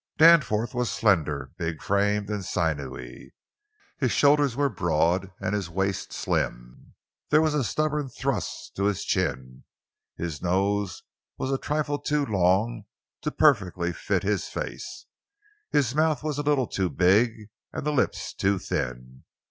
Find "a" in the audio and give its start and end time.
7.53-7.63, 11.51-11.59, 16.23-16.29